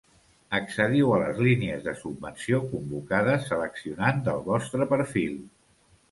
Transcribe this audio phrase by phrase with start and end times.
[0.59, 5.37] Accediu a les línies de subvenció convocades seleccionant del vostre perfil.